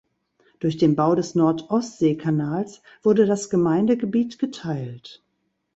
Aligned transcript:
Durch 0.59 0.77
den 0.77 0.95
Bau 0.95 1.13
des 1.13 1.35
Nord-Ostsee-Kanals 1.35 2.81
wurde 3.03 3.27
das 3.27 3.51
Gemeindegebiet 3.51 4.39
geteilt. 4.39 5.23